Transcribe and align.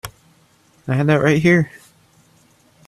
I 0.87 0.95
had 0.95 1.05
that 1.05 1.21
right 1.21 1.39
here. 1.39 1.71